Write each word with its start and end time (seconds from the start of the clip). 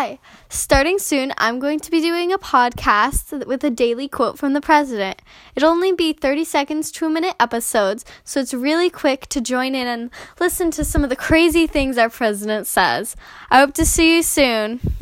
Hi. 0.00 0.20
Starting 0.48 1.00
soon, 1.00 1.32
I'm 1.38 1.58
going 1.58 1.80
to 1.80 1.90
be 1.90 2.00
doing 2.00 2.32
a 2.32 2.38
podcast 2.38 3.44
with 3.48 3.64
a 3.64 3.68
daily 3.68 4.06
quote 4.06 4.38
from 4.38 4.52
the 4.52 4.60
president. 4.60 5.20
It'll 5.56 5.70
only 5.70 5.90
be 5.90 6.12
30 6.12 6.44
seconds 6.44 6.92
to 6.92 7.06
a 7.06 7.10
minute 7.10 7.34
episodes, 7.40 8.04
so 8.22 8.38
it's 8.38 8.54
really 8.54 8.90
quick 8.90 9.26
to 9.30 9.40
join 9.40 9.74
in 9.74 9.88
and 9.88 10.10
listen 10.38 10.70
to 10.70 10.84
some 10.84 11.02
of 11.02 11.10
the 11.10 11.16
crazy 11.16 11.66
things 11.66 11.98
our 11.98 12.10
president 12.10 12.68
says. 12.68 13.16
I 13.50 13.58
hope 13.58 13.74
to 13.74 13.84
see 13.84 14.14
you 14.14 14.22
soon. 14.22 14.97